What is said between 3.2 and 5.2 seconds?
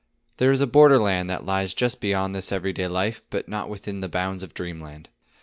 but not within the bounds of dreamland.